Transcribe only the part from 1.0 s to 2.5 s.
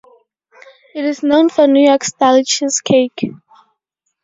is known for New York Style